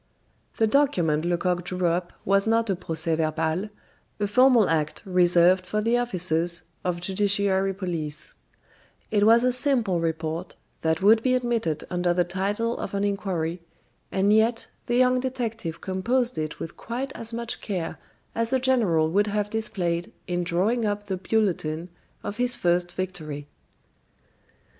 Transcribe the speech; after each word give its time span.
The 0.57 0.65
document 0.65 1.25
Lecoq 1.25 1.63
drew 1.63 1.85
up 1.85 2.11
was 2.25 2.47
not 2.47 2.71
a 2.71 2.75
proces 2.75 3.17
verbal, 3.17 3.69
a 4.19 4.25
formal 4.25 4.67
act 4.67 5.03
reserved 5.05 5.63
for 5.63 5.79
the 5.79 5.95
officers 5.99 6.63
of 6.83 6.99
judiciary 7.01 7.71
police; 7.71 8.33
it 9.11 9.27
was 9.27 9.43
a 9.43 9.51
simple 9.51 9.99
report, 9.99 10.55
that 10.81 11.03
would 11.03 11.21
be 11.21 11.35
admitted 11.35 11.83
under 11.91 12.15
the 12.15 12.23
title 12.23 12.79
of 12.79 12.95
an 12.95 13.03
inquiry, 13.03 13.61
and 14.11 14.33
yet 14.33 14.69
the 14.87 14.95
young 14.95 15.19
detective 15.19 15.81
composed 15.81 16.35
it 16.39 16.59
with 16.59 16.75
quite 16.75 17.11
as 17.13 17.31
much 17.31 17.61
care 17.61 17.99
as 18.33 18.51
a 18.51 18.57
general 18.59 19.11
would 19.11 19.27
have 19.27 19.51
displayed 19.51 20.11
in 20.25 20.43
drawing 20.43 20.83
up 20.83 21.05
the 21.05 21.17
bulletin 21.17 21.89
of 22.23 22.37
his 22.37 22.55
first 22.55 22.91
victory. 22.93 23.47